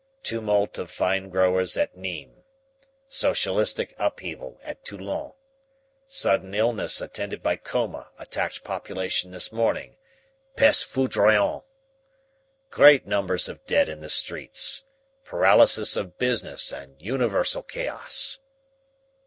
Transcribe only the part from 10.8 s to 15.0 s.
foudroyante. Great numbers of dead in the streets.